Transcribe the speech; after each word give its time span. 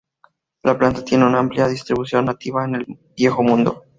La 0.63 0.75
planta 0.79 1.05
tiene 1.05 1.27
una 1.27 1.37
amplia 1.37 1.67
distribución 1.67 2.25
nativa 2.25 2.65
en 2.65 2.73
el 2.73 2.87
Viejo 3.15 3.43
Mundo. 3.43 3.83